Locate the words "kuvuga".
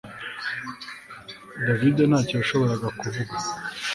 2.99-3.35